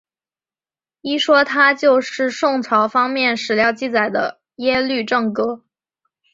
[1.01, 5.63] 一说他就是宋朝方面史料记载的耶律郑哥。